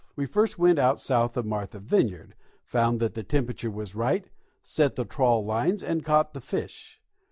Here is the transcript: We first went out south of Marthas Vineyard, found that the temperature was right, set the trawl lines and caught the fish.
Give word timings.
We 0.15 0.25
first 0.25 0.57
went 0.57 0.79
out 0.79 0.99
south 0.99 1.37
of 1.37 1.45
Marthas 1.45 1.83
Vineyard, 1.83 2.33
found 2.65 2.99
that 3.01 3.13
the 3.13 3.21
temperature 3.21 3.69
was 3.69 3.93
right, 3.93 4.27
set 4.63 4.95
the 4.95 5.05
trawl 5.05 5.45
lines 5.45 5.83
and 5.83 6.03
caught 6.03 6.33
the 6.33 6.41
fish. 6.41 6.99